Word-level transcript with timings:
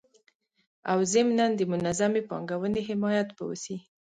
او 0.91 0.99
ضمنان 1.13 1.51
د 1.55 1.61
منظمي 1.71 2.21
پانګوني 2.29 2.81
حمایت 2.89 3.29
به 3.35 3.43
وسي 3.49 3.77